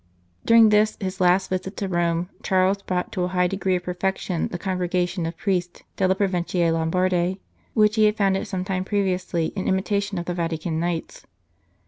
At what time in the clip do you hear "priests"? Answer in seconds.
5.37-5.83